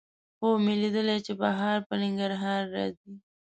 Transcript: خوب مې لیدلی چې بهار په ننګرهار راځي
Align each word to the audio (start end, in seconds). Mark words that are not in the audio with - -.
خوب 0.37 0.55
مې 0.65 0.73
لیدلی 0.81 1.17
چې 1.25 1.33
بهار 1.41 1.77
په 1.87 1.93
ننګرهار 2.01 2.61
راځي 2.75 3.13